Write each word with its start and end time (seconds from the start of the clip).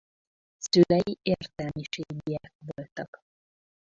Szülei 0.57 1.17
értelmiségiek 1.21 2.53
voltak. 2.65 3.23